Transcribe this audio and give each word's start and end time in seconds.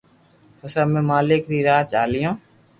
پسي 0.59 0.77
امي 0.83 1.01
مالڪ 1.09 1.43
ري 1.51 1.59
راہ 1.67 1.81
جالو 1.91 2.31